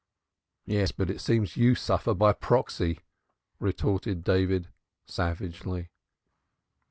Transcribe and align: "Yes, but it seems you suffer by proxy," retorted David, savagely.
"Yes, 0.65 0.91
but 0.91 1.11
it 1.11 1.21
seems 1.21 1.55
you 1.57 1.75
suffer 1.75 2.15
by 2.15 2.33
proxy," 2.33 3.01
retorted 3.59 4.23
David, 4.23 4.69
savagely. 5.05 5.91